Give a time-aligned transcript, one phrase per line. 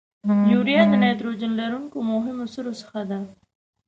[0.51, 3.19] یوریا د نایتروجن لرونکو مهمو سرو څخه ده.